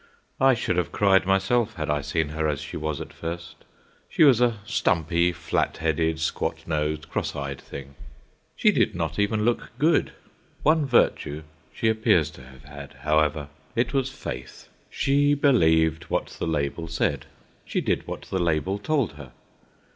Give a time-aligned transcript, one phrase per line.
[0.39, 3.57] I should have cried myself had I seen her as she was at first.
[4.09, 7.93] She was a stumpy, flat headed, squat nosed, cross eyed thing.
[8.55, 10.11] She did not even look good.
[10.63, 13.49] One virtue she appears to have had, however.
[13.75, 14.69] It was faith.
[14.89, 17.27] She believed what the label said,
[17.63, 19.33] she did what the label told her.